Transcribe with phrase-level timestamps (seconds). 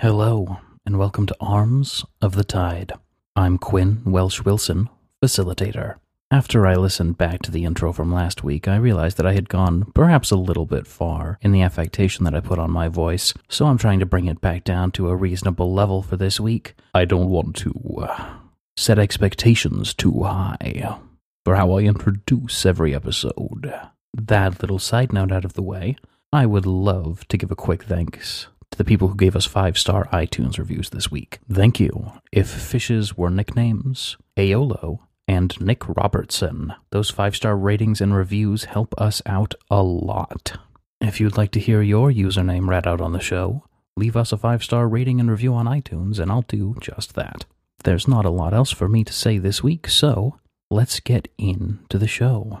[0.00, 0.56] Hello,
[0.86, 2.94] and welcome to Arms of the Tide.
[3.36, 4.88] I'm Quinn Welsh Wilson,
[5.22, 5.96] facilitator.
[6.30, 9.50] After I listened back to the intro from last week, I realized that I had
[9.50, 13.34] gone perhaps a little bit far in the affectation that I put on my voice,
[13.50, 16.72] so I'm trying to bring it back down to a reasonable level for this week.
[16.94, 17.74] I don't want to
[18.08, 18.36] uh,
[18.78, 20.98] set expectations too high
[21.44, 23.70] for how I introduce every episode.
[24.14, 25.96] That little side note out of the way,
[26.32, 29.76] I would love to give a quick thanks to the people who gave us five
[29.78, 31.38] star iTunes reviews this week.
[31.50, 32.12] Thank you.
[32.32, 36.74] If fishes were nicknames, Aolo and Nick Robertson.
[36.90, 40.58] Those five star ratings and reviews help us out a lot.
[41.00, 43.64] If you'd like to hear your username read out on the show,
[43.96, 47.44] leave us a five star rating and review on iTunes, and I'll do just that.
[47.84, 50.38] There's not a lot else for me to say this week, so
[50.70, 52.60] let's get into the show.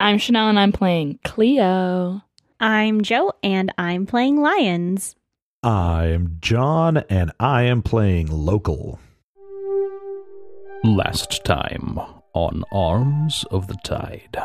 [0.00, 2.22] I'm Chanel and I'm playing Cleo.
[2.58, 5.14] I'm Joe and I'm playing Lions.
[5.64, 9.00] I'm John, and I am playing local.
[10.84, 11.98] Last time
[12.32, 14.38] on Arms of the Tide,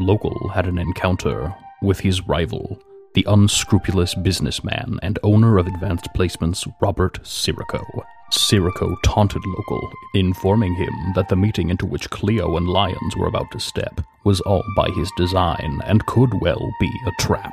[0.00, 2.82] Local had an encounter with his rival,
[3.14, 7.84] the unscrupulous businessman and owner of advanced placements, Robert Sirico.
[8.32, 13.52] Sirico taunted Local, informing him that the meeting into which Cleo and Lyons were about
[13.52, 17.52] to step was all by his design and could well be a trap.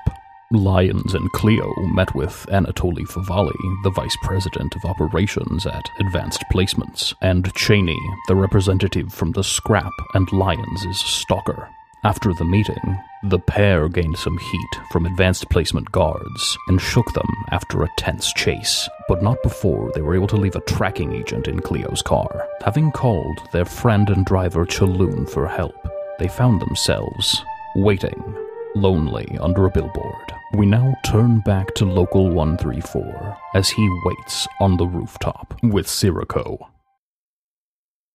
[0.51, 7.13] Lyons and Cleo met with Anatoly Favali, the vice president of operations at Advanced Placements,
[7.21, 11.69] and Cheney, the representative from the Scrap and Lyons' stalker.
[12.03, 17.29] After the meeting, the pair gained some heat from advanced placement guards and shook them
[17.51, 21.47] after a tense chase, but not before they were able to leave a tracking agent
[21.47, 22.47] in Cleo's car.
[22.65, 25.75] Having called their friend and driver Chaloon for help,
[26.17, 30.33] they found themselves waiting lonely under a billboard.
[30.53, 36.57] We now turn back to Local 134 as he waits on the rooftop with Sirico.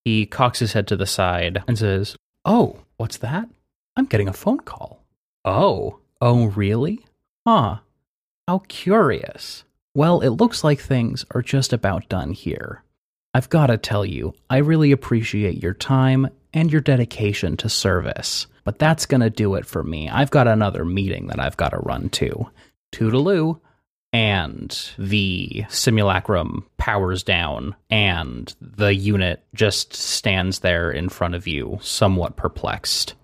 [0.04, 3.48] He cocks his head to the side and says, Oh, what's that?
[3.96, 5.04] I'm getting a phone call.
[5.44, 7.04] Oh, oh, really?
[7.46, 7.78] Huh.
[8.48, 9.64] How curious.
[9.94, 12.82] Well, it looks like things are just about done here.
[13.32, 18.46] I've got to tell you, I really appreciate your time and your dedication to service.
[18.64, 20.08] But that's going to do it for me.
[20.08, 22.50] I've got another meeting that I've got to run to.
[22.92, 23.60] Toodaloo.
[24.12, 31.80] And the simulacrum powers down, and the unit just stands there in front of you,
[31.82, 33.14] somewhat perplexed.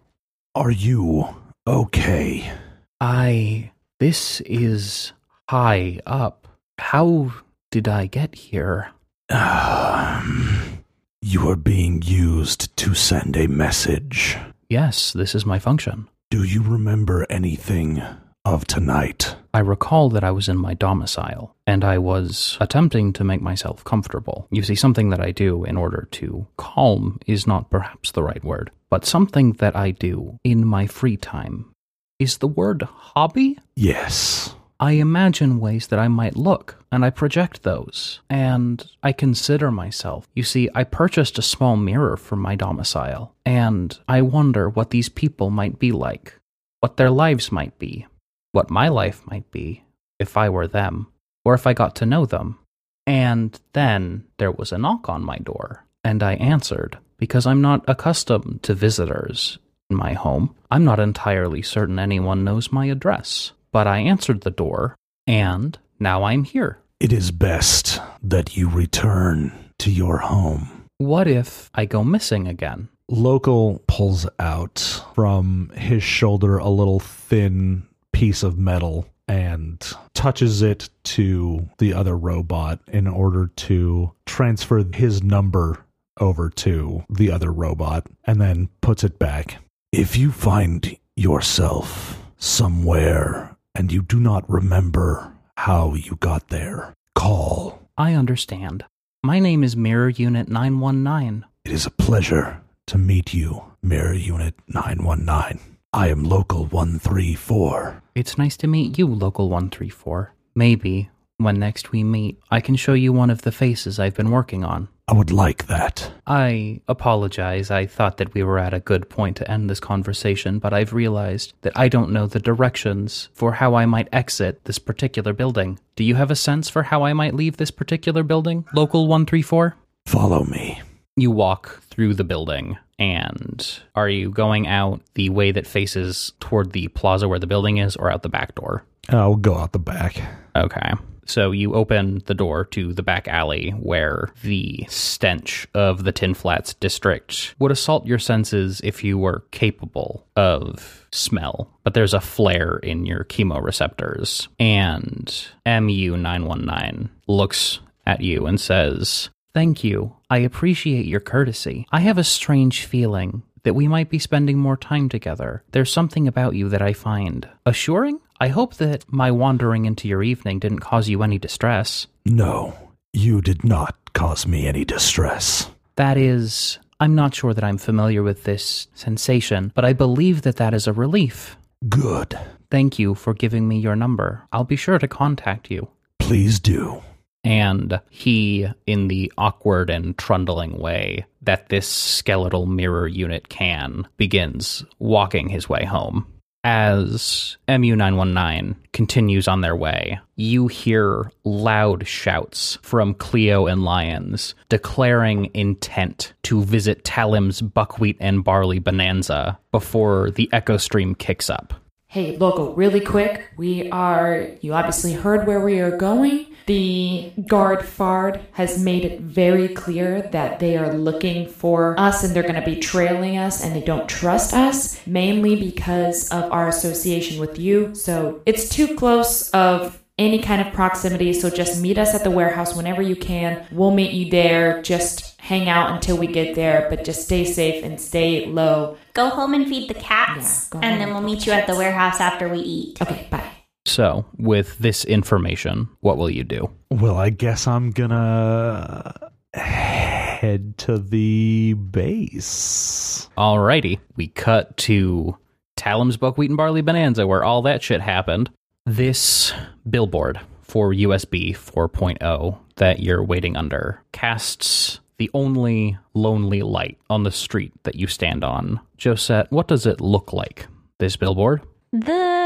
[0.56, 1.28] Are you
[1.64, 2.52] okay?
[3.00, 3.70] I.
[4.00, 5.12] This is
[5.48, 6.48] high up.
[6.78, 7.34] How
[7.70, 8.90] did I get here?
[9.28, 10.82] Um,
[11.22, 14.36] you are being used to send a message.
[14.70, 16.06] Yes, this is my function.
[16.30, 18.00] Do you remember anything
[18.44, 19.34] of tonight?
[19.52, 23.82] I recall that I was in my domicile, and I was attempting to make myself
[23.82, 24.46] comfortable.
[24.52, 28.44] You see, something that I do in order to calm is not perhaps the right
[28.44, 31.72] word, but something that I do in my free time.
[32.20, 33.58] Is the word hobby?
[33.74, 34.54] Yes.
[34.82, 40.26] I imagine ways that I might look, and I project those, and I consider myself.
[40.34, 45.10] You see, I purchased a small mirror for my domicile, and I wonder what these
[45.10, 46.40] people might be like,
[46.80, 48.06] what their lives might be,
[48.52, 49.84] what my life might be
[50.18, 51.08] if I were them,
[51.44, 52.58] or if I got to know them.
[53.06, 57.84] And then there was a knock on my door, and I answered because I'm not
[57.86, 59.58] accustomed to visitors
[59.90, 60.54] in my home.
[60.70, 66.24] I'm not entirely certain anyone knows my address but I answered the door, and now
[66.24, 66.78] I'm here.
[66.98, 70.86] It is best that you return to your home.
[70.98, 72.88] What if I go missing again?
[73.08, 79.80] Local pulls out from his shoulder a little thin piece of metal and
[80.12, 85.86] touches it to the other robot in order to transfer his number
[86.18, 89.62] over to the other robot and then puts it back.
[89.92, 97.88] If you find yourself somewhere and you do not remember how you got there, call.
[97.96, 98.84] I understand.
[99.22, 101.44] My name is Mirror Unit 919.
[101.64, 105.60] It is a pleasure to meet you, Mirror Unit 919.
[105.92, 108.02] I am Local 134.
[108.14, 110.34] It's nice to meet you, Local 134.
[110.54, 114.30] Maybe, when next we meet, I can show you one of the faces I've been
[114.30, 114.88] working on.
[115.10, 116.08] I would like that.
[116.28, 117.68] I apologize.
[117.68, 120.92] I thought that we were at a good point to end this conversation, but I've
[120.92, 125.80] realized that I don't know the directions for how I might exit this particular building.
[125.96, 129.74] Do you have a sense for how I might leave this particular building, Local 134?
[130.06, 130.80] Follow me.
[131.16, 136.70] You walk through the building, and are you going out the way that faces toward
[136.70, 138.84] the plaza where the building is, or out the back door?
[139.08, 140.22] I'll go out the back.
[140.54, 140.92] Okay.
[141.30, 146.34] So you open the door to the back alley where the stench of the Tin
[146.34, 151.70] Flats district would assault your senses if you were capable of smell.
[151.84, 154.48] But there's a flare in your chemoreceptors.
[154.58, 155.26] And
[155.64, 160.16] MU919 looks at you and says, Thank you.
[160.28, 161.86] I appreciate your courtesy.
[161.92, 165.62] I have a strange feeling that we might be spending more time together.
[165.70, 168.18] There's something about you that I find assuring.
[168.42, 172.06] I hope that my wandering into your evening didn't cause you any distress.
[172.24, 172.74] No,
[173.12, 175.70] you did not cause me any distress.
[175.96, 180.56] That is, I'm not sure that I'm familiar with this sensation, but I believe that
[180.56, 181.58] that is a relief.
[181.86, 182.38] Good.
[182.70, 184.42] Thank you for giving me your number.
[184.52, 185.88] I'll be sure to contact you.
[186.18, 187.02] Please do.
[187.44, 194.82] And he, in the awkward and trundling way that this skeletal mirror unit can, begins
[194.98, 196.26] walking his way home.
[196.62, 205.50] As MU919 continues on their way, you hear loud shouts from Cleo and Lions declaring
[205.54, 211.72] intent to visit Talim's buckwheat and barley bonanza before the echo stream kicks up.
[212.08, 213.48] Hey, Loco, really quick.
[213.56, 216.49] We are, you obviously heard where we are going.
[216.66, 222.34] The guard Fard has made it very clear that they are looking for us and
[222.34, 226.68] they're going to be trailing us and they don't trust us, mainly because of our
[226.68, 227.94] association with you.
[227.94, 231.32] So it's too close of any kind of proximity.
[231.32, 233.66] So just meet us at the warehouse whenever you can.
[233.72, 234.82] We'll meet you there.
[234.82, 238.98] Just hang out until we get there, but just stay safe and stay low.
[239.14, 241.74] Go home and feed the cats, Yeah, and then we'll meet the you at the
[241.74, 243.00] warehouse after we eat.
[243.02, 243.50] Okay, bye.
[243.86, 246.70] So, with this information, what will you do?
[246.90, 253.28] Well, I guess I'm gonna head to the base.
[253.36, 255.36] Alrighty, we cut to
[255.76, 258.50] Talim's Buckwheat and Barley Bonanza, where all that shit happened.
[258.86, 259.52] This
[259.88, 267.30] billboard for USB 4.0 that you're waiting under casts the only lonely light on the
[267.30, 268.80] street that you stand on.
[268.96, 270.66] Josette, what does it look like?
[270.98, 271.62] This billboard?
[271.92, 272.39] The billboard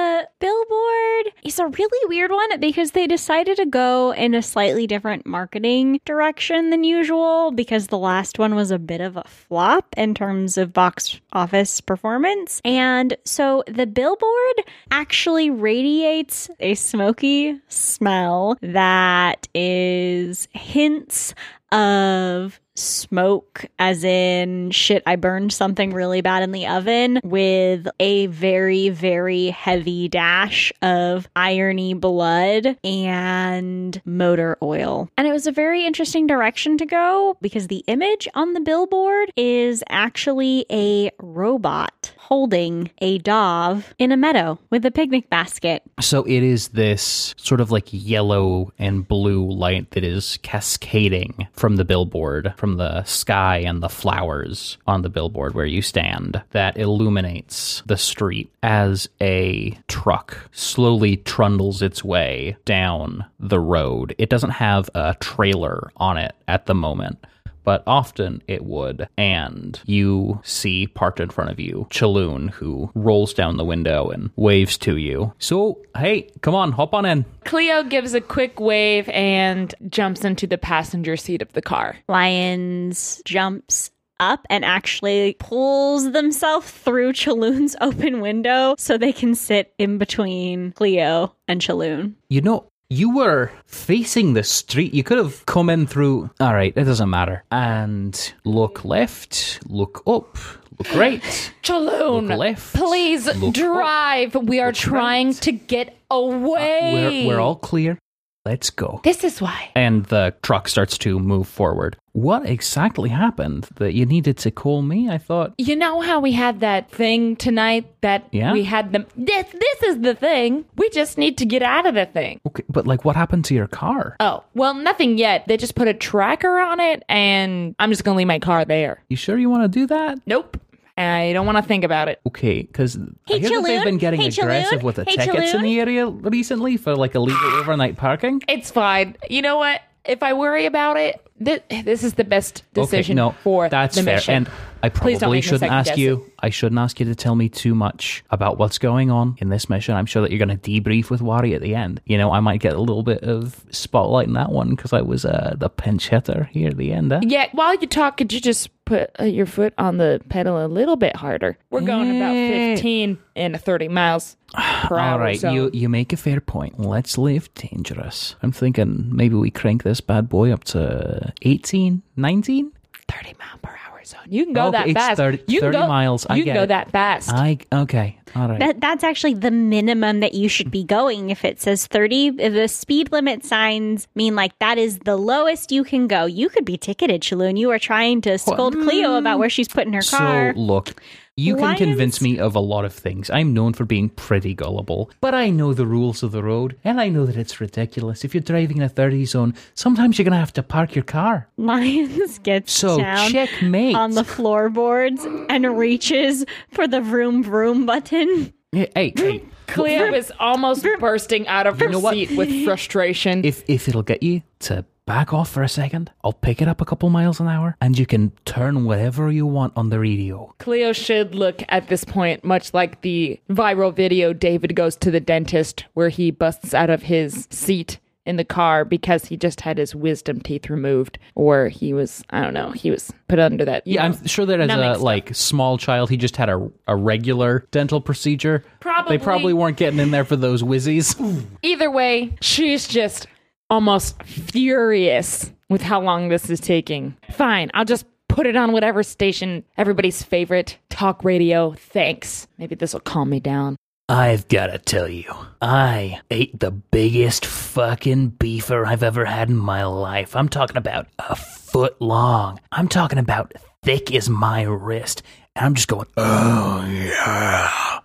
[1.45, 6.01] is a really weird one because they decided to go in a slightly different marketing
[6.05, 10.57] direction than usual because the last one was a bit of a flop in terms
[10.57, 12.63] of box office performance.
[12.65, 14.57] And so the billboard
[14.91, 21.35] actually radiates a smoky smell that is hints
[21.73, 28.27] of smoke, as in shit, I burned something really bad in the oven, with a
[28.27, 35.09] very, very heavy dash of irony blood and motor oil.
[35.17, 39.33] And it was a very interesting direction to go because the image on the billboard
[39.37, 45.83] is actually a robot holding a dove in a meadow with a picnic basket.
[46.01, 51.77] So it is this sort of like yellow and blue light that is cascading from
[51.77, 56.79] the billboard, from the sky and the flowers on the billboard where you stand, that
[56.79, 64.15] illuminates the street as a truck slowly trundles its way down the road.
[64.17, 67.23] It doesn't have a trailer on it at the moment
[67.65, 69.09] but often it would.
[69.17, 74.31] And you see parked in front of you Chaloon, who rolls down the window and
[74.37, 75.33] waves to you.
[75.39, 77.25] So, hey, come on, hop on in.
[77.45, 81.97] Cleo gives a quick wave and jumps into the passenger seat of the car.
[82.09, 83.91] Lions jumps
[84.21, 90.73] up and actually pulls themselves through Chaloon's open window so they can sit in between
[90.73, 92.15] Cleo and Chaloon.
[92.29, 94.95] You know, you were facing the street.
[94.95, 96.31] You could have come in through.
[96.39, 97.43] All right, it doesn't matter.
[97.51, 100.39] And look left, look up,
[100.79, 101.23] look right.
[101.63, 104.35] Chaloon, Look left, please look drive.
[104.35, 105.43] We are trying right.
[105.43, 107.25] to get away.
[107.27, 107.99] We're, we're all clear.
[108.45, 109.01] Let's go.
[109.05, 109.71] This is why.
[109.75, 111.97] And the truck starts to move forward.
[112.13, 115.09] What exactly happened that you needed to call me?
[115.11, 115.55] I thought.
[115.59, 118.53] You know how we had that thing tonight that Yeah?
[118.53, 119.07] we had them.
[119.17, 120.65] This, this is the thing.
[120.77, 122.39] We just need to get out of the thing.
[122.47, 124.17] Okay, but like, what happened to your car?
[124.21, 125.49] Oh, well, nothing yet.
[125.49, 128.65] They just put a tracker on it, and I'm just going to leave my car
[128.65, 129.03] there.
[129.09, 130.21] You sure you want to do that?
[130.27, 130.61] Nope.
[130.97, 132.21] I don't want to think about it.
[132.27, 132.95] Okay, because
[133.27, 134.83] Hey, I hear that they've been getting Hey, aggressive Chaloon.
[134.85, 138.43] with the Hey, tickets in the area recently for like illegal overnight parking.
[138.49, 139.17] It's fine.
[139.29, 139.81] You know what?
[140.05, 143.97] If I worry about it, this, this is the best decision okay, no, for that's
[143.97, 144.17] the fair.
[144.17, 144.35] mission.
[144.35, 144.51] And
[144.83, 146.31] I probably shouldn't ask guess you.
[146.41, 149.71] I shouldn't ask you to tell me too much about what's going on in this
[149.71, 149.95] mission.
[149.97, 152.03] I'm sure that you're going to debrief with Wari at the end.
[152.05, 155.01] You know, I might get a little bit of spotlight in that one because I
[155.01, 157.11] was uh, the pinch hitter here at the end.
[157.11, 157.21] Eh?
[157.23, 160.69] Yeah, while you talk, could you just put uh, your foot on the pedal a
[160.69, 161.57] little bit harder.
[161.71, 162.75] We're going about Eh.
[162.77, 165.13] 15 and 30 miles per hour.
[165.13, 166.79] All right, so- you you make a fair point.
[166.79, 168.35] Let's live dangerous.
[168.43, 172.73] I'm thinking maybe we crank this bad boy up to 18, 19?
[173.09, 174.21] 30 mile per hour zone.
[174.27, 175.17] You can go Okay, that it's fast.
[175.19, 176.27] 30 you can 30 go, miles.
[176.29, 176.67] I You get can go it.
[176.69, 177.31] that fast.
[177.33, 178.19] I okay.
[178.37, 178.59] All right.
[178.59, 181.31] That that's actually the minimum that you should be going.
[181.31, 185.85] If it says 30, the speed limit signs mean like that is the lowest you
[185.85, 186.25] can go.
[186.27, 187.59] You could be ticketed, Chaloon.
[187.59, 189.41] You are trying to scold Cleo about hmm.
[189.41, 190.53] where she's putting her car.
[190.53, 191.01] So look,
[191.37, 193.29] you can Lions- convince me of a lot of things.
[193.31, 197.01] I'm known for being pretty gullible, but I know the rules of the road, and
[197.01, 198.25] I know that it's ridiculous.
[198.25, 201.49] If you're driving in a 30 zone, sometimes you're gonna have to park your car.
[201.57, 203.97] Lions gets So down checkmate.
[203.97, 208.53] on the floorboards and reaches for the vroom vroom button.
[208.73, 213.45] Hey, hey, hey, Cleo is almost bursting out of her know seat with frustration.
[213.45, 216.81] if if it'll get you to back off for a second, I'll pick it up
[216.81, 220.55] a couple miles an hour, and you can turn whatever you want on the radio.
[220.59, 225.21] Cleo should look at this point much like the viral video David goes to the
[225.21, 229.77] dentist where he busts out of his seat in the car because he just had
[229.77, 233.87] his wisdom teeth removed or he was I don't know, he was put under that.
[233.87, 235.01] Yeah, know, I'm sure that as a stuff.
[235.01, 238.65] like small child, he just had a a regular dental procedure.
[238.81, 239.19] Probably.
[239.19, 241.45] They probably weren't getting in there for those whizzies.
[241.63, 243.27] Either way, she's just
[243.71, 247.17] almost furious with how long this is taking.
[247.31, 251.73] Fine, I'll just put it on whatever station, everybody's favorite talk radio.
[251.73, 252.47] Thanks.
[252.59, 253.77] Maybe this will calm me down.
[254.09, 259.85] I've gotta tell you, I ate the biggest fucking beefer I've ever had in my
[259.85, 260.37] life.
[260.37, 262.61] I'm talking about a foot long.
[262.71, 265.23] I'm talking about thick as my wrist.
[265.57, 268.01] And I'm just going, oh yeah.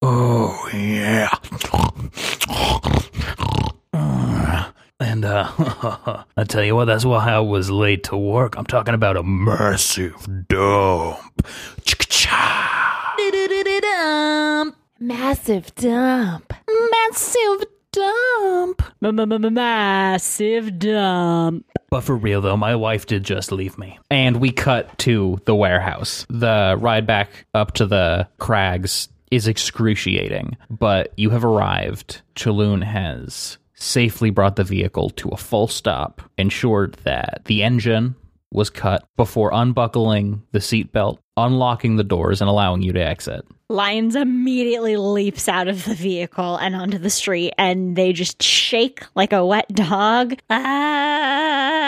[0.00, 1.28] Oh yeah.
[5.02, 5.50] And uh,
[6.36, 8.56] I tell you what, that's why I was late to work.
[8.56, 10.14] I'm talking about a massive
[10.46, 11.42] dump.
[11.82, 13.16] Chicka-cha.
[15.00, 16.54] Massive dump.
[17.10, 18.82] Massive dump.
[19.00, 21.66] Massive dump.
[21.90, 23.98] But for real though, my wife did just leave me.
[24.08, 26.26] And we cut to the warehouse.
[26.30, 32.20] The ride back up to the crags is excruciating, but you have arrived.
[32.36, 38.14] Chaloon has safely brought the vehicle to a full stop, ensured that the engine
[38.52, 43.44] was cut before unbuckling the seatbelt, unlocking the doors, and allowing you to exit.
[43.68, 49.02] Lions immediately leaps out of the vehicle and onto the street, and they just shake
[49.14, 50.38] like a wet dog.
[50.50, 51.81] Ah!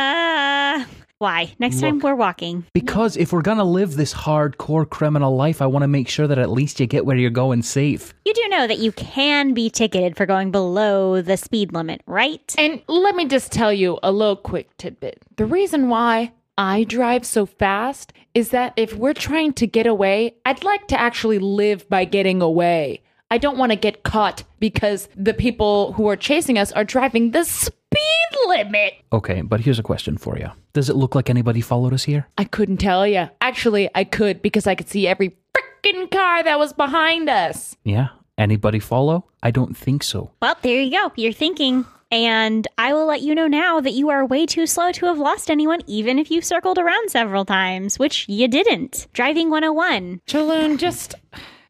[1.25, 1.55] Why?
[1.59, 2.67] Next time we're walking.
[2.75, 6.37] Because if we're gonna live this hardcore criminal life, I want to make sure that
[6.37, 8.13] at least you get where you're going safe.
[8.27, 12.55] You do know that you can be ticketed for going below the speed limit, right?
[12.59, 15.23] And let me just tell you a little quick tidbit.
[15.37, 20.35] The reason why I drive so fast is that if we're trying to get away,
[20.45, 23.01] I'd like to actually live by getting away.
[23.31, 27.31] I don't want to get caught because the people who are chasing us are driving
[27.31, 27.45] the
[27.95, 28.95] speed limit.
[29.13, 30.51] Okay, but here's a question for you.
[30.73, 32.27] Does it look like anybody followed us here?
[32.39, 33.29] I couldn't tell you.
[33.41, 37.77] Actually, I could because I could see every freaking car that was behind us.
[37.85, 38.09] Yeah?
[38.37, 39.27] Anybody follow?
[39.43, 40.33] I don't think so.
[40.43, 41.13] Well, there you go.
[41.17, 41.85] You're thinking.
[42.11, 45.19] And I will let you know now that you are way too slow to have
[45.19, 49.09] lost anyone, even if you circled around several times, which you didn't.
[49.13, 50.21] Driving 101.
[50.27, 51.15] Chaloon, just,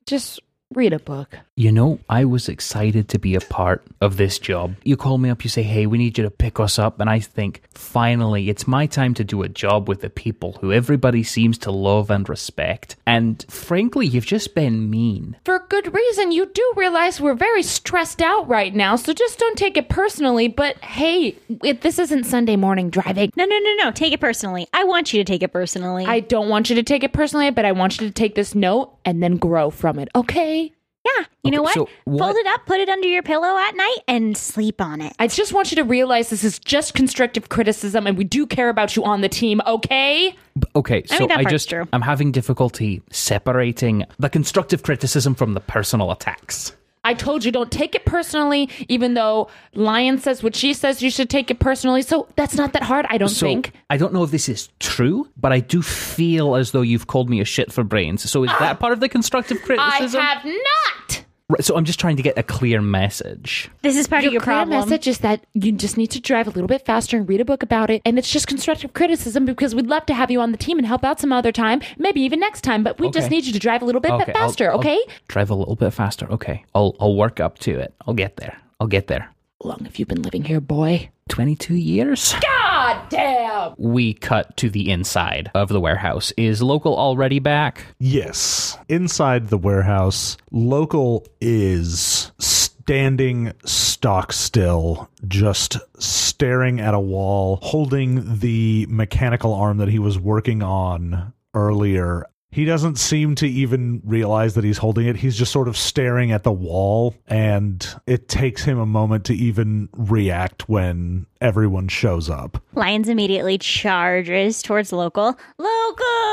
[0.06, 0.40] just
[0.76, 1.38] read a book.
[1.56, 4.74] You know, I was excited to be a part of this job.
[4.82, 7.00] You call me up, you say, hey, we need you to pick us up.
[7.00, 10.72] And I think, finally, it's my time to do a job with the people who
[10.72, 12.96] everybody seems to love and respect.
[13.06, 15.36] And frankly, you've just been mean.
[15.44, 16.32] For good reason.
[16.32, 20.48] You do realize we're very stressed out right now, so just don't take it personally.
[20.48, 23.30] But hey, if this isn't Sunday morning driving.
[23.36, 23.90] No, no, no, no.
[23.92, 24.66] Take it personally.
[24.72, 26.04] I want you to take it personally.
[26.04, 28.54] I don't want you to take it personally, but I want you to take this
[28.54, 30.63] note and then grow from it, okay?
[31.04, 31.24] Yeah.
[31.42, 31.74] You know what?
[31.74, 35.00] so what- Fold it up, put it under your pillow at night, and sleep on
[35.00, 35.12] it.
[35.18, 38.68] I just want you to realize this is just constructive criticism and we do care
[38.70, 40.34] about you on the team, okay?
[40.58, 41.86] B- Okay, so mean, I just, true.
[41.92, 46.72] I'm having difficulty separating the constructive criticism from the personal attacks.
[47.04, 51.10] I told you don't take it personally, even though Lion says what she says you
[51.10, 52.02] should take it personally.
[52.02, 53.72] So that's not that hard, I don't So think.
[53.90, 57.28] I don't know if this is true, but I do feel as though you've called
[57.28, 58.28] me a shit for brains.
[58.28, 58.56] So is ah.
[58.60, 60.20] that part of the constructive criticism?
[60.20, 61.23] I have not.
[61.54, 63.70] Right, so I'm just trying to get a clear message.
[63.82, 64.76] This is part of your clear problem.
[64.80, 67.44] message is that you just need to drive a little bit faster and read a
[67.44, 68.02] book about it.
[68.04, 70.86] And it's just constructive criticism because we'd love to have you on the team and
[70.86, 72.82] help out some other time, maybe even next time.
[72.82, 74.98] But we just need you to drive a little bit Okay, I'll- faster, I'll okay?
[75.28, 76.26] drive a little bit faster.
[76.28, 77.94] Okay, I'll I'll work up to it.
[78.04, 78.58] I'll get there.
[78.80, 79.30] I'll get there.
[79.62, 81.10] How long have you been living here, boy?
[81.28, 82.34] 22 years.
[82.42, 83.74] God damn!
[83.78, 86.32] We cut to the inside of the warehouse.
[86.36, 87.86] Is local already back?
[87.98, 88.76] Yes.
[88.88, 98.86] Inside the warehouse, Local is standing stock still, just staring at a wall, holding the
[98.88, 102.26] mechanical arm that he was working on earlier.
[102.54, 105.16] He doesn't seem to even realize that he's holding it.
[105.16, 109.34] He's just sort of staring at the wall, and it takes him a moment to
[109.34, 112.62] even react when everyone shows up.
[112.74, 115.36] Lions immediately charges towards local.
[115.58, 116.23] Local!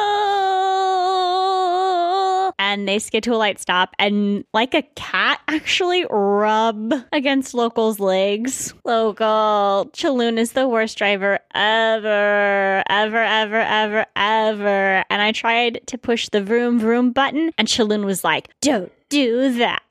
[2.63, 8.00] And they skid to a light stop and, like a cat, actually rub against local's
[8.00, 8.72] legs.
[8.86, 9.89] Local.
[9.94, 15.03] Chaloon is the worst driver ever, ever, ever, ever, ever.
[15.10, 19.53] And I tried to push the vroom vroom button, and Chaloon was like, don't do
[19.53, 19.82] that.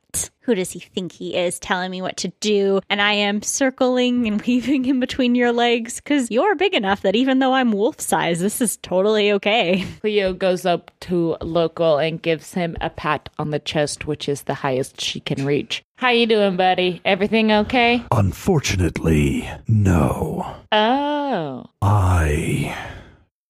[0.43, 2.81] Who does he think he is telling me what to do?
[2.89, 7.15] And I am circling and weaving in between your legs because you're big enough that
[7.15, 9.85] even though I'm wolf size, this is totally okay.
[10.01, 14.43] Cleo goes up to Local and gives him a pat on the chest, which is
[14.43, 15.85] the highest she can reach.
[15.97, 17.01] How you doing, buddy?
[17.05, 18.03] Everything okay?
[18.11, 20.57] Unfortunately, no.
[20.73, 21.67] Oh.
[21.83, 22.75] I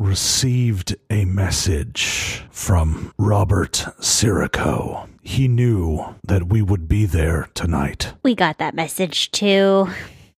[0.00, 5.07] received a message from Robert Sirico.
[5.23, 8.14] He knew that we would be there tonight.
[8.23, 9.88] We got that message too.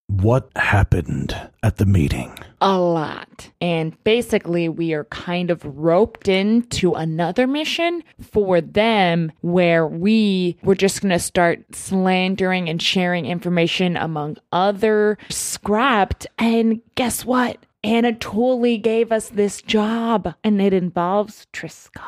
[0.09, 2.37] What happened at the meeting?
[2.61, 3.50] A lot.
[3.61, 10.75] And basically, we are kind of roped into another mission for them where we were
[10.75, 16.26] just going to start slandering and sharing information among other scrapped.
[16.37, 17.59] And guess what?
[17.85, 22.01] Anatoly gave us this job, and it involves Triscod.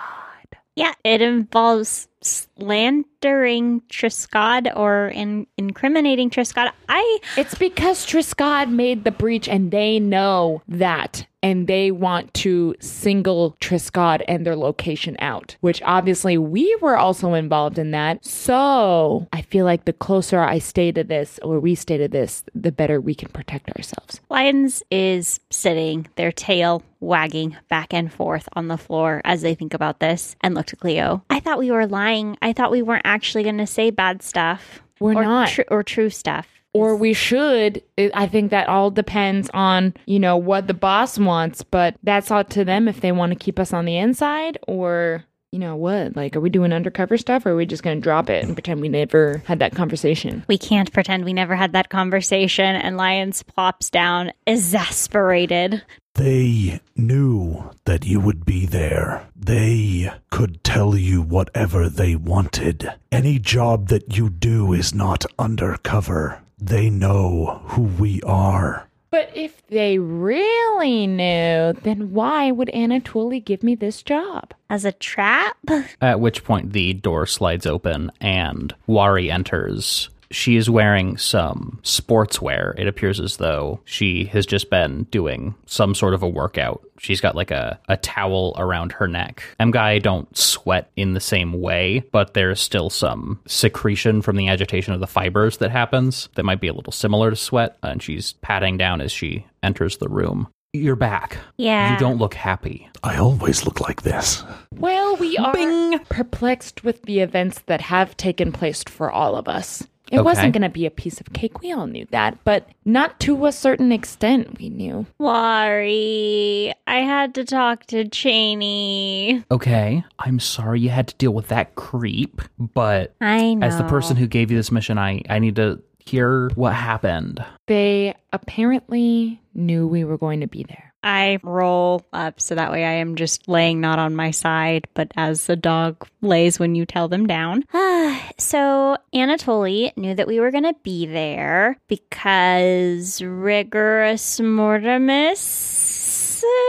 [0.76, 2.08] Yeah, it involves
[2.58, 6.70] slandering Triscod or in- incriminating Triscod.
[6.88, 11.26] I It's because Triscod made the breach and they know that.
[11.42, 17.34] And they want to single Triscod and their location out, which obviously we were also
[17.34, 18.24] involved in that.
[18.24, 22.44] So I feel like the closer I stay to this, or we stay to this,
[22.54, 24.22] the better we can protect ourselves.
[24.30, 29.74] Lions is sitting, their tail wagging back and forth on the floor as they think
[29.74, 31.22] about this and look to Cleo.
[31.28, 32.38] I thought we were lying.
[32.44, 34.82] I thought we weren't actually going to say bad stuff.
[35.00, 35.48] We're or not.
[35.48, 36.46] tr- or true stuff.
[36.72, 37.82] or we should.
[37.98, 42.50] I think that all depends on, you know, what the boss wants, but that's up
[42.50, 46.16] to them if they want to keep us on the inside or, you know, what?
[46.16, 48.54] Like, are we doing undercover stuff or are we just going to drop it and
[48.54, 50.44] pretend we never had that conversation?
[50.48, 52.74] We can't pretend we never had that conversation.
[52.76, 55.82] And Lions plops down, exasperated.
[56.14, 59.26] They knew that you would be there.
[59.34, 62.88] They could tell you whatever they wanted.
[63.10, 66.40] Any job that you do is not undercover.
[66.56, 68.88] They know who we are.
[69.10, 74.54] But if they really knew, then why would Anatoly give me this job?
[74.70, 75.56] As a trap?
[76.00, 80.10] At which point the door slides open and Wari enters.
[80.34, 82.76] She is wearing some sportswear.
[82.76, 86.82] It appears as though she has just been doing some sort of a workout.
[86.98, 89.44] She's got like a, a towel around her neck.
[89.60, 94.48] M Guy don't sweat in the same way, but there's still some secretion from the
[94.48, 97.76] agitation of the fibers that happens that might be a little similar to sweat.
[97.84, 100.48] And she's patting down as she enters the room.
[100.72, 101.38] You're back.
[101.58, 101.92] Yeah.
[101.92, 102.88] You don't look happy.
[103.04, 104.42] I always look like this.
[104.72, 109.86] Well, we are perplexed with the events that have taken place for all of us.
[110.14, 110.24] It Okay.
[110.24, 111.60] wasn't going to be a piece of cake.
[111.60, 115.06] We all knew that, but not to a certain extent, we knew.
[115.18, 116.72] Wari.
[116.86, 119.44] I had to talk to Cheney.
[119.50, 123.66] Okay, I'm sorry you had to deal with that creep, but I know.
[123.66, 127.44] as the person who gave you this mission, I, I need to hear what happened.
[127.66, 130.93] They apparently knew we were going to be there.
[131.04, 135.12] I roll up so that way I am just laying not on my side, but
[135.16, 137.64] as a dog lays when you tell them down.
[138.38, 145.84] so Anatoly knew that we were going to be there because rigorous mortimus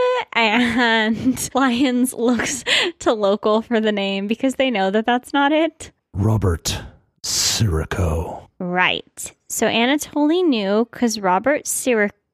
[0.34, 2.64] and Lions looks
[3.00, 5.92] to local for the name because they know that that's not it.
[6.14, 6.82] Robert
[7.24, 8.48] Sirico.
[8.60, 9.34] Right.
[9.50, 11.68] So Anatoly knew because Robert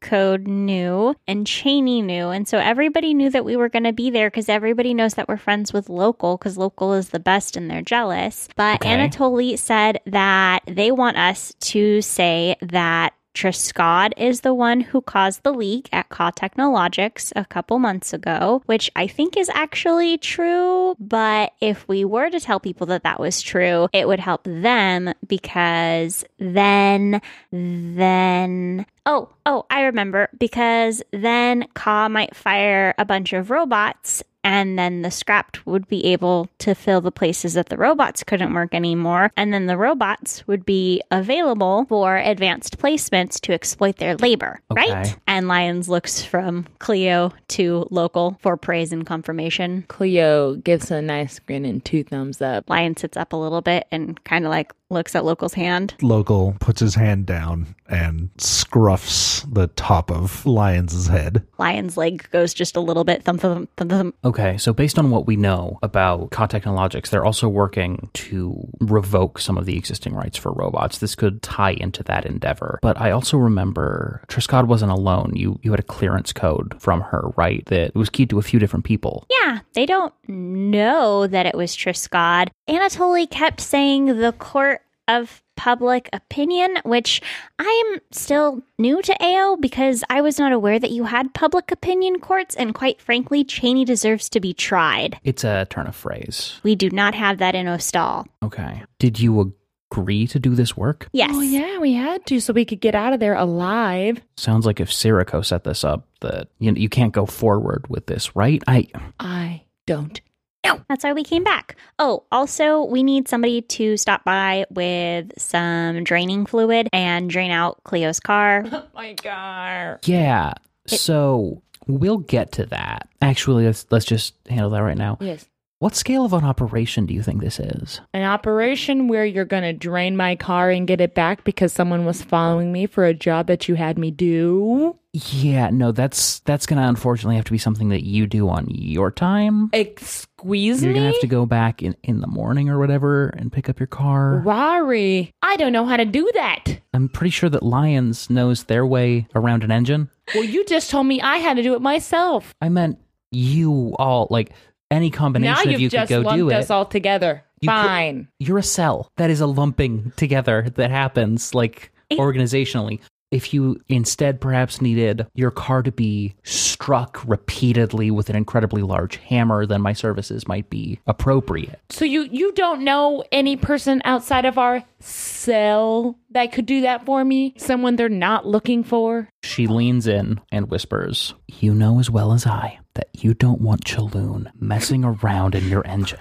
[0.01, 2.29] Siricode knew and Cheney knew.
[2.29, 5.27] And so everybody knew that we were going to be there because everybody knows that
[5.27, 8.47] we're friends with Local because Local is the best and they're jealous.
[8.55, 8.89] But Okay.
[8.89, 15.43] Anatoly said that they want us to say that Triscod is the one who caused
[15.43, 20.95] the leak at Ka Technologics a couple months ago, which I think is actually true.
[20.99, 25.13] But if we were to tell people that that was true, it would help them
[25.27, 33.49] because then, then Oh, oh, I remember because then Ka might fire a bunch of
[33.49, 38.23] robots and then the scrapped would be able to fill the places that the robots
[38.23, 43.97] couldn't work anymore and then the robots would be available for advanced placements to exploit
[43.97, 44.91] their labor Okay.
[44.91, 51.01] right and lions looks from cleo to local for praise and confirmation Cleo gives a
[51.01, 52.69] nice grin and two thumbs up.
[52.69, 56.56] lion sits up a little bit and kind of like looks at local's hand Local
[56.60, 61.45] puts his hand down and scruffs the top of Lion's head.
[61.58, 65.10] lion's leg goes just a little bit thump thump thump thump Okay, so based on
[65.10, 70.13] what we know about Ka Technologics, they're also working to revoke some of the existing
[70.13, 70.99] rights for robots.
[70.99, 72.80] This could tie into that endeavor.
[72.82, 75.34] But I also remember Triscod wasn't alone.
[75.36, 77.65] You you had a clearance code from her, right?
[77.67, 79.25] That was keyed to a few different people.
[79.30, 82.49] Yeah, they don't know that it was Triscod.
[82.69, 87.21] Anatoly kept saying the court of public opinion, which
[87.59, 92.19] I'm still new to AO because I was not aware that you had public opinion
[92.19, 95.19] courts, and quite frankly, Cheney deserves to be tried.
[95.23, 96.59] It's a turn of phrase.
[96.63, 98.25] We do not have that in Ostal.
[98.43, 98.83] Okay.
[98.97, 99.53] Did you
[99.91, 101.09] agree to do this work?
[101.11, 101.31] Yes.
[101.33, 104.21] Oh, yeah, we had to so we could get out of there alive.
[104.37, 108.35] Sounds like if Sirico set this up, that you, you can't go forward with this,
[108.35, 108.63] right?
[108.67, 108.87] I
[109.19, 110.19] I don't.
[110.63, 111.76] That's why we came back.
[112.00, 117.84] Oh, also, we need somebody to stop by with some draining fluid and drain out
[117.84, 118.63] Cleo's car.
[118.74, 120.00] Oh my god.
[120.06, 120.54] yeah.
[120.86, 123.08] So we'll get to that.
[123.21, 125.17] Actually, let's let's just handle that right now.
[125.21, 125.45] Yes.
[125.80, 128.02] What scale of an operation do you think this is?
[128.13, 132.06] An operation where you're going to drain my car and get it back because someone
[132.06, 134.95] was following me for a job that you had me do?
[135.13, 139.12] Yeah, no, that's that's gonna unfortunately have to be something that you do on your
[139.12, 139.69] time.
[139.74, 141.00] Excuse You're me?
[141.00, 143.88] gonna have to go back in, in the morning or whatever and pick up your
[143.88, 144.38] car.
[144.45, 146.80] Rory, I don't know how to do that.
[146.93, 150.10] I'm pretty sure that Lions knows their way around an engine.
[150.34, 152.54] Well, you just told me I had to do it myself.
[152.62, 152.97] I meant
[153.32, 154.52] you all like
[154.89, 156.54] any Now combination you've of you could go do it.
[156.54, 157.43] us all together.
[157.60, 158.28] You could- Fine.
[158.39, 159.12] You're a cell.
[159.17, 163.00] That is a lumping together that happens like It- organizationally.
[163.31, 169.15] If you instead perhaps needed your car to be struck repeatedly with an incredibly large
[169.15, 171.79] hammer, then my services might be appropriate.
[171.89, 177.05] So you you don't know any person outside of our cell that could do that
[177.05, 177.53] for me?
[177.57, 179.29] Someone they're not looking for?
[179.43, 183.85] She leans in and whispers, You know as well as I that you don't want
[183.85, 186.19] Chaloon messing around in your engine.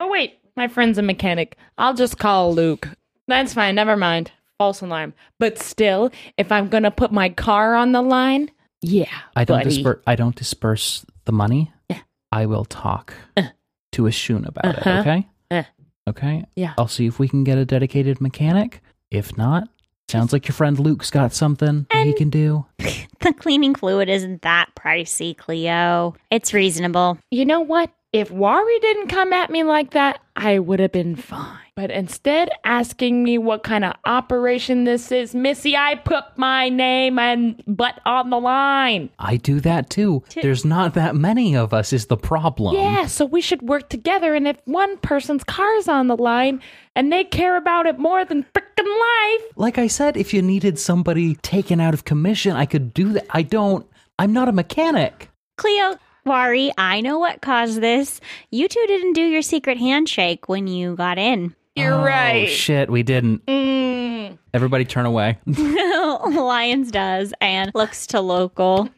[0.00, 1.56] Oh wait, my friend's a mechanic.
[1.76, 2.88] I'll just call Luke.
[3.26, 3.74] That's fine.
[3.74, 4.32] Never mind.
[4.58, 5.14] False alarm.
[5.38, 8.50] But still, if I'm gonna put my car on the line,
[8.82, 9.70] yeah, I don't buddy.
[9.70, 11.72] disperse I don't disperse the money.
[11.88, 12.00] Yeah.
[12.32, 13.44] I will talk Uh.
[13.92, 14.90] to Ashun about Uh-huh.
[14.90, 15.28] it, okay?
[15.50, 15.62] Uh.
[16.08, 16.44] Okay?
[16.56, 16.74] Yeah.
[16.78, 18.82] I'll see if we can get a dedicated mechanic.
[19.10, 19.68] If not,
[20.08, 22.66] sounds like your friend Luke's got something that he can do.
[23.20, 26.14] the cleaning fluid isn't that pricey, Cleo.
[26.30, 27.18] It's reasonable.
[27.30, 27.90] You know what?
[28.10, 31.58] If Wari didn't come at me like that, I would have been fine.
[31.76, 37.18] But instead, asking me what kind of operation this is, Missy, I put my name
[37.18, 39.10] and butt on the line.
[39.18, 40.24] I do that too.
[40.34, 42.74] There's not that many of us is the problem.
[42.74, 44.34] Yeah, so we should work together.
[44.34, 46.62] And if one person's car's on the line
[46.96, 50.78] and they care about it more than frickin' life, Like I said, if you needed
[50.78, 53.26] somebody taken out of commission, I could do that.
[53.30, 53.86] I don't.
[54.18, 55.28] I'm not a mechanic.
[55.58, 55.96] Cleo,
[56.28, 58.20] Wari, I know what caused this.
[58.50, 61.54] You two didn't do your secret handshake when you got in.
[61.74, 62.48] you're Oh, right.
[62.48, 63.44] shit, we didn't.
[63.46, 64.38] Mm.
[64.54, 65.38] Everybody turn away.
[65.46, 68.88] Lions does and looks to local.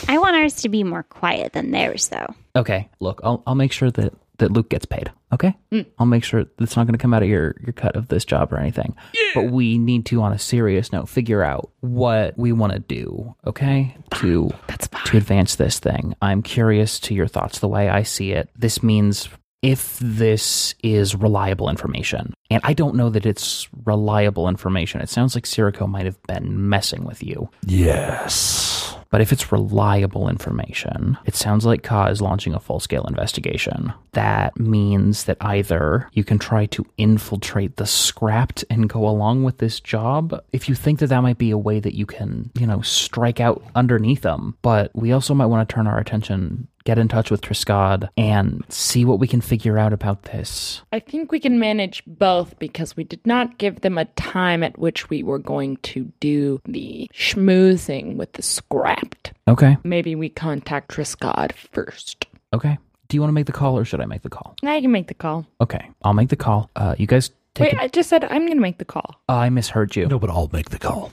[0.08, 2.34] I want ours to be more quiet than theirs, though.
[2.56, 5.12] Okay, look, I'll I'll make sure that that Luke gets paid.
[5.34, 5.86] Okay, mm.
[5.98, 8.26] I'll make sure that's not going to come out of your your cut of this
[8.26, 8.96] job or anything.
[9.34, 13.34] But we need to, on a serious note, figure out what we want to do.
[13.48, 15.06] Okay, to That's fine.
[15.06, 16.16] to advance this thing.
[16.22, 17.60] I'm curious to your thoughts.
[17.60, 19.30] The way I see it, this means
[19.62, 25.02] if this is reliable information, and I don't know that it's reliable information.
[25.02, 27.50] It sounds like Sirico might have been messing with you.
[27.66, 28.71] Yes.
[29.12, 33.94] But if it's reliable information, it sounds like Ka is launching a full scale investigation.
[34.14, 39.58] That means that either you can try to infiltrate the scrapped and go along with
[39.58, 42.66] this job, if you think that that might be a way that you can, you
[42.66, 44.58] know, strike out underneath them.
[44.62, 48.64] But we also might want to turn our attention get in touch with Triscod and
[48.70, 50.82] see what we can figure out about this.
[50.92, 54.78] I think we can manage both because we did not give them a time at
[54.80, 59.34] which we were going to do the schmoozing with the scrapped.
[59.48, 59.78] Okay.
[59.84, 62.26] Maybe we contact Triscod first.
[62.54, 62.78] Okay.
[63.08, 64.56] Do you want to make the call or should I make the call?
[64.64, 65.46] I can make the call.
[65.60, 65.90] Okay.
[66.04, 66.70] I'll make the call.
[66.76, 69.20] Uh, you guys take Wait, a- I just said I'm going to make the call.
[69.28, 70.08] Oh, I misheard you.
[70.08, 71.12] No, but I'll make the call.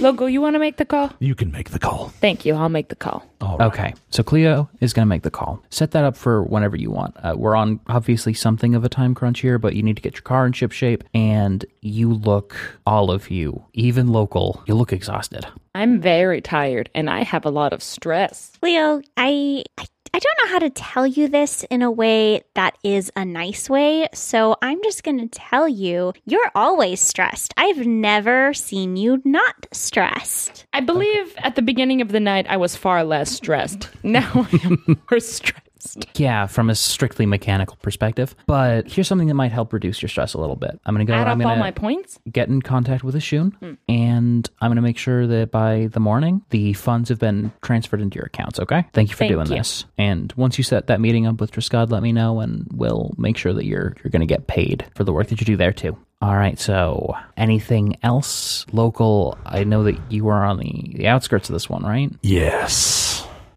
[0.00, 1.12] Logo, you want to make the call?
[1.18, 2.08] You can make the call.
[2.20, 2.54] Thank you.
[2.54, 3.24] I'll make the call.
[3.40, 3.66] All right.
[3.66, 5.62] Okay, so Cleo is going to make the call.
[5.70, 7.16] Set that up for whenever you want.
[7.22, 10.14] Uh, we're on obviously something of a time crunch here, but you need to get
[10.14, 14.92] your car in ship shape, and you look, all of you, even local, you look
[14.92, 15.46] exhausted.
[15.74, 18.52] I'm very tired and I have a lot of stress.
[18.60, 22.76] Leo, I, I I don't know how to tell you this in a way that
[22.84, 27.54] is a nice way, so I'm just going to tell you you're always stressed.
[27.56, 30.66] I've never seen you not stressed.
[30.74, 33.88] I believe at the beginning of the night I was far less stressed.
[34.02, 35.71] Now I am more stressed.
[36.14, 38.34] Yeah, from a strictly mechanical perspective.
[38.46, 40.78] But here's something that might help reduce your stress a little bit.
[40.84, 41.16] I'm going to go.
[41.16, 42.18] Add I'm up all going my points.
[42.30, 43.74] get in contact with a Ashun, hmm.
[43.88, 48.00] and I'm going to make sure that by the morning the funds have been transferred
[48.00, 48.58] into your accounts.
[48.60, 48.84] Okay.
[48.92, 49.56] Thank you for Thank doing you.
[49.56, 49.84] this.
[49.98, 53.36] And once you set that meeting up with Triscod, let me know, and we'll make
[53.36, 55.72] sure that you're you're going to get paid for the work that you do there
[55.72, 55.96] too.
[56.22, 56.56] All right.
[56.58, 59.36] So, anything else local?
[59.44, 62.12] I know that you are on the, the outskirts of this one, right?
[62.22, 63.11] Yes.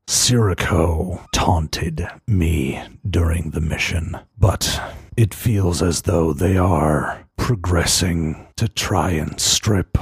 [0.08, 4.82] Sirico taunted me during the mission, but
[5.18, 9.98] it feels as though they are progressing to try and strip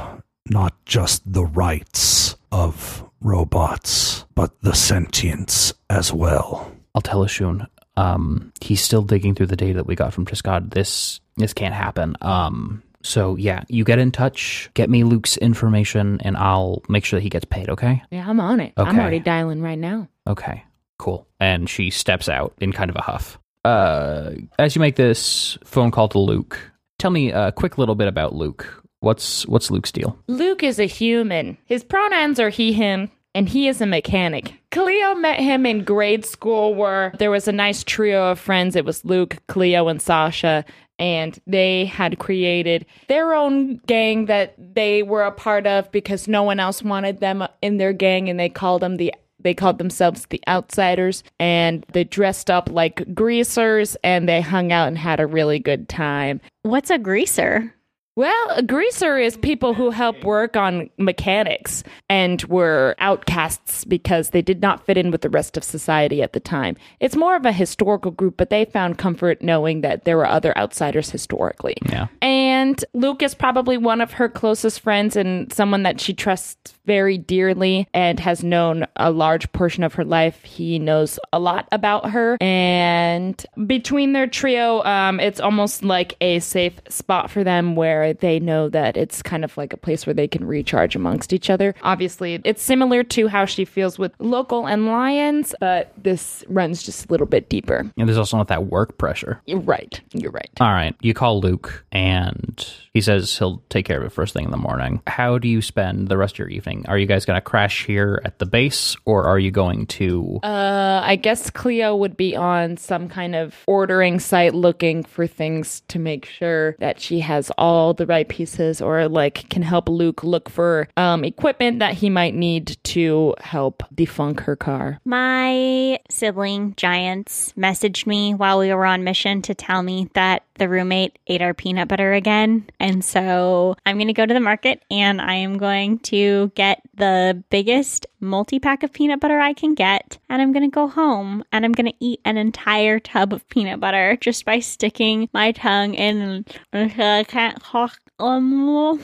[0.49, 6.71] not just the rights of robots, but the sentience as well.
[6.93, 7.67] I'll tell Ashun.
[7.95, 10.73] Um, he's still digging through the data that we got from Triscod.
[10.73, 12.15] This this can't happen.
[12.21, 17.19] Um, so yeah, you get in touch, get me Luke's information, and I'll make sure
[17.19, 17.69] that he gets paid.
[17.69, 18.01] Okay.
[18.11, 18.73] Yeah, I'm on it.
[18.77, 18.99] I'm Okay.
[18.99, 20.07] already dialing right now.
[20.27, 20.63] Okay.
[20.99, 21.27] Cool.
[21.39, 23.37] And she steps out in kind of a huff.
[23.65, 26.59] Uh, as you make this phone call to Luke,
[26.99, 28.81] tell me a quick little bit about Luke.
[28.99, 30.17] What's what's Luke's deal?
[30.27, 31.57] Luke is a human.
[31.65, 34.53] His pronouns are he, him, and he is a mechanic.
[34.71, 38.75] Cleo met him in grade school where there was a nice trio of friends.
[38.77, 40.63] It was Luke, Cleo, and Sasha.
[40.99, 46.43] And they had created their own gang that they were a part of because no
[46.43, 50.25] one else wanted them in their gang, and they called them the they called themselves
[50.27, 55.27] the outsiders and they dressed up like greasers and they hung out and had a
[55.27, 57.75] really good time What's a greaser?
[58.15, 64.41] Well, a greaser is people who help work on mechanics and were outcasts because they
[64.41, 66.75] did not fit in with the rest of society at the time.
[66.99, 70.55] It's more of a historical group, but they found comfort knowing that there were other
[70.57, 71.75] outsiders historically.
[71.89, 72.07] Yeah.
[72.21, 77.17] And Luke is probably one of her closest friends and someone that she trusts very
[77.17, 80.43] dearly and has known a large portion of her life.
[80.43, 82.37] He knows a lot about her.
[82.41, 88.39] And between their trio, um, it's almost like a safe spot for them where they
[88.39, 91.73] know that it's kind of like a place where they can recharge amongst each other.
[91.81, 97.05] Obviously, it's similar to how she feels with Local and Lions, but this runs just
[97.05, 97.89] a little bit deeper.
[97.97, 99.41] And there's also not that work pressure.
[99.45, 100.01] You're right.
[100.11, 100.49] You're right.
[100.59, 100.95] All right.
[101.01, 104.57] You call Luke, and he says he'll take care of it first thing in the
[104.57, 105.01] morning.
[105.07, 106.85] How do you spend the rest of your evening?
[106.87, 110.39] Are you guys going to crash here at the base, or are you going to?
[110.43, 115.81] Uh, I guess Cleo would be on some kind of ordering site looking for things
[115.89, 120.23] to make sure that she has all the right pieces or like can help Luke
[120.23, 124.99] look for um, equipment that he might need to help defunk her car.
[125.05, 130.69] My sibling giants messaged me while we were on mission to tell me that the
[130.69, 132.65] roommate ate our peanut butter again.
[132.79, 136.81] And so I'm going to go to the market and I am going to get
[136.95, 140.17] the biggest multi pack of peanut butter I can get.
[140.29, 143.47] And I'm going to go home and I'm going to eat an entire tub of
[143.49, 146.45] peanut butter just by sticking my tongue in.
[146.71, 147.99] I can't talk.
[148.19, 148.99] Um,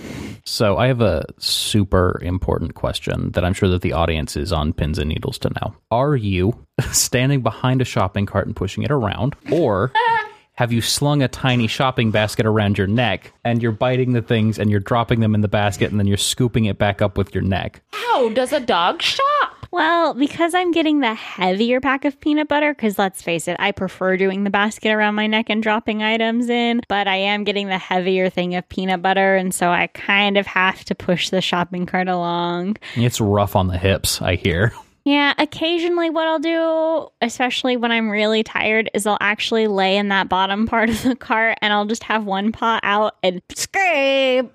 [0.46, 4.72] So I have a super important question that I'm sure that the audience is on
[4.72, 5.76] pins and needles to know.
[5.92, 9.92] Are you standing behind a shopping cart and pushing it around, or
[10.60, 14.60] have you slung a tiny shopping basket around your neck and you're biting the things
[14.60, 17.34] and you're dropping them in the basket and then you're scooping it back up with
[17.34, 17.82] your neck?
[17.93, 19.67] How does a dog shop?
[19.72, 23.72] Well, because I'm getting the heavier pack of peanut butter, because let's face it, I
[23.72, 27.69] prefer doing the basket around my neck and dropping items in, but I am getting
[27.69, 31.39] the heavier thing of peanut butter, and so I kind of have to push the
[31.39, 32.76] shopping cart along.
[32.98, 34.74] It's rough on the hips, I hear.
[35.06, 40.10] Yeah, occasionally what I'll do, especially when I'm really tired, is I'll actually lay in
[40.10, 44.52] that bottom part of the cart and I'll just have one paw out and scrape,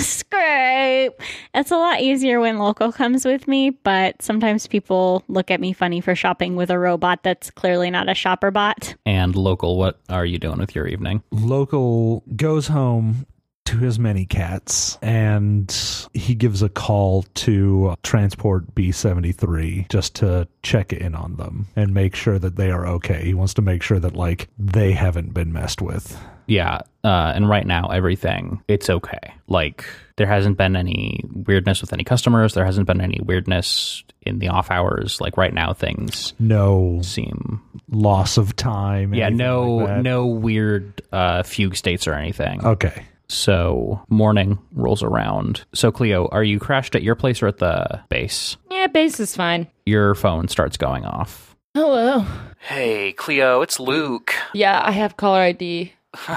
[0.00, 1.20] scrape.
[1.54, 5.72] It's a lot easier when local comes with me, but sometimes people look at me
[5.72, 8.94] funny for shopping with a robot that's clearly not a shopper bot.
[9.04, 11.22] And local, what are you doing with your evening?
[11.30, 13.26] Local goes home
[13.66, 15.74] to his many cats and
[16.14, 22.14] he gives a call to transport B73 just to check in on them and make
[22.14, 23.24] sure that they are okay.
[23.24, 26.18] He wants to make sure that like they haven't been messed with.
[26.48, 29.34] Yeah, uh, and right now everything it's okay.
[29.48, 29.84] Like
[30.16, 32.54] there hasn't been any weirdness with any customers.
[32.54, 35.20] There hasn't been any weirdness in the off hours.
[35.20, 39.12] Like right now, things No seem loss of time.
[39.12, 42.64] yeah, no like no weird uh, fugue states or anything.
[42.64, 43.04] Okay.
[43.28, 45.64] So morning rolls around.
[45.74, 48.56] So Cleo, are you crashed at your place or at the base?
[48.70, 49.66] Yeah, base is fine.
[49.84, 51.56] Your phone starts going off.
[51.74, 52.24] Hello.
[52.58, 54.34] Hey Cleo, it's Luke.
[54.54, 55.92] Yeah, I have caller ID.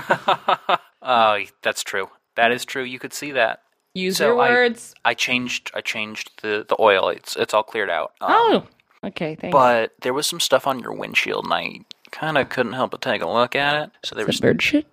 [1.01, 2.09] oh, that's true.
[2.35, 2.83] That is true.
[2.83, 3.61] You could see that.
[3.93, 4.93] Use So your I- words.
[5.05, 5.71] I changed.
[5.73, 7.09] I changed the the oil.
[7.09, 8.13] It's it's all cleared out.
[8.21, 8.63] Um, oh,
[9.05, 9.35] okay.
[9.35, 9.51] Thanks.
[9.53, 11.79] but there was some stuff on your windshield, and I
[12.11, 13.91] kind of couldn't help but take a look at it.
[14.03, 14.85] So there Is was that bird shit?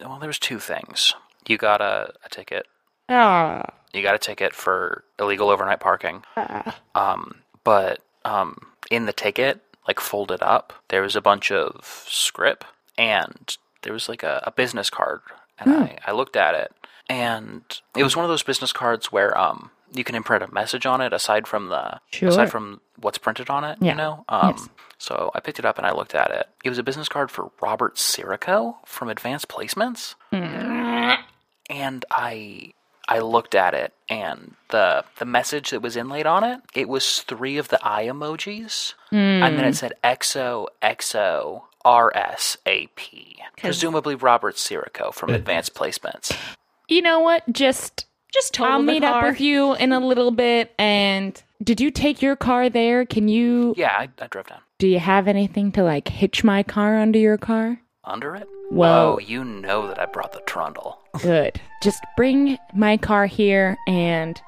[0.00, 1.14] well, there was two things.
[1.46, 2.66] You got a, a ticket.
[3.08, 3.62] Ah.
[3.92, 6.22] You got a ticket for illegal overnight parking.
[6.36, 6.78] ah.
[6.94, 8.56] Um, but um,
[8.90, 12.64] in the ticket, like folded up, there was a bunch of script,
[12.96, 15.20] and there was like a, a business card,
[15.58, 16.72] and I, I looked at it,
[17.08, 17.62] and
[17.96, 21.00] it was one of those business cards where um you can imprint a message on
[21.02, 22.30] it aside from the Sure.
[22.30, 23.76] aside from what's printed on it.
[23.80, 23.90] Yeah.
[23.90, 24.24] You know.
[24.28, 24.68] Um, Yes.
[24.98, 26.46] So I picked it up and I looked at it.
[26.64, 30.14] It was a business card for Robert Sirico from Advanced Placements
[31.72, 32.72] and I
[33.08, 37.22] I looked at it and the the message that was inlaid on it, it was
[37.22, 38.94] three of the eye emojis.
[39.42, 39.72] And then it hmm.
[39.72, 43.36] said XO XO RSAP.
[43.56, 46.36] Presumably Robert Sirico from Advanced Placements.
[46.88, 47.42] You know what?
[47.50, 50.72] Just Just total I'll the meet up with you in a little bit.
[50.78, 53.04] And did you take your car there?
[53.04, 53.74] Can you?
[53.76, 54.60] Yeah, I, I drove down.
[54.78, 57.80] Do you have anything to like hitch my car under your car?
[58.04, 58.48] Under it?
[58.70, 60.98] Well- oh, you know that I brought the trundle.
[61.22, 61.60] Good.
[61.82, 64.40] Just bring my car here and.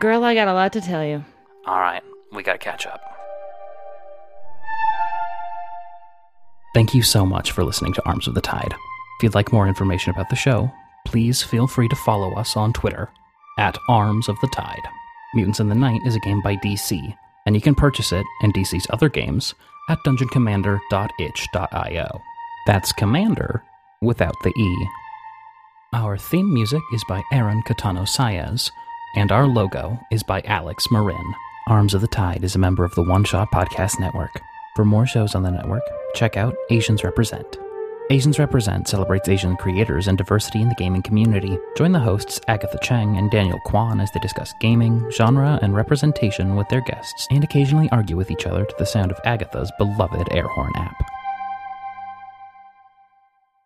[0.00, 1.24] Girl, I got a lot to tell you.
[1.66, 3.00] All right, we got to catch up.
[6.74, 8.72] Thank you so much for listening to Arms of the Tide.
[8.72, 10.70] If you'd like more information about the show,
[11.06, 13.08] please feel free to follow us on Twitter
[13.58, 14.82] at Arms of the Tide.
[15.34, 17.14] Mutants in the Night is a game by DC,
[17.46, 19.54] and you can purchase it and DC's other games
[19.88, 22.20] at dungeoncommandr.itch.io.
[22.66, 23.62] That's Commander
[24.02, 24.88] without the E.
[25.92, 28.70] Our theme music is by Aaron Catano Saez,
[29.16, 31.34] and our logo is by Alex Marin.
[31.68, 34.40] Arms of the Tide is a member of the One Shot Podcast Network.
[34.76, 35.82] For more shows on the network,
[36.14, 37.58] check out Asians Represent.
[38.10, 41.58] Asians Represent celebrates Asian creators and diversity in the gaming community.
[41.76, 46.56] Join the hosts Agatha Chang and Daniel Kwan as they discuss gaming, genre, and representation
[46.56, 50.28] with their guests, and occasionally argue with each other to the sound of Agatha's beloved
[50.32, 50.94] air horn app.